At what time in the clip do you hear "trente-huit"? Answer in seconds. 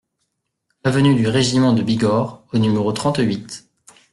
2.91-3.69